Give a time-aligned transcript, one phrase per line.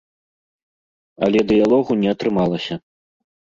[1.27, 2.75] Але дыялогу не атрымалася.